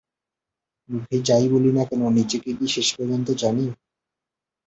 [0.89, 3.65] মুখে যা-ই বলি না কেন, নিজেকে কি শেষ পর্যন্ত জানি?